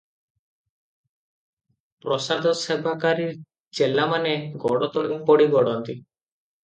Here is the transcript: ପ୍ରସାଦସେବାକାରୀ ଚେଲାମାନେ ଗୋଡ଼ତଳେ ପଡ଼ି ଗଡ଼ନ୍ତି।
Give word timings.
ପ୍ରସାଦସେବାକାରୀ 2.07 3.27
ଚେଲାମାନେ 3.81 4.35
ଗୋଡ଼ତଳେ 4.65 5.21
ପଡ଼ି 5.29 5.49
ଗଡ଼ନ୍ତି। 5.57 5.97